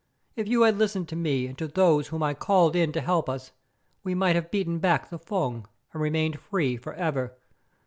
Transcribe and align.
If 0.35 0.47
you 0.47 0.63
had 0.63 0.79
listened 0.79 1.07
to 1.09 1.15
me 1.15 1.45
and 1.45 1.55
to 1.59 1.67
those 1.67 2.07
whom 2.07 2.23
I 2.23 2.33
called 2.33 2.75
in 2.75 2.91
to 2.93 3.01
help 3.01 3.29
us, 3.29 3.51
you 4.03 4.15
might 4.15 4.35
have 4.35 4.49
beaten 4.49 4.79
back 4.79 5.11
the 5.11 5.19
Fung, 5.19 5.67
and 5.93 6.01
remained 6.01 6.39
free 6.39 6.75
for 6.75 6.95
ever. 6.95 7.33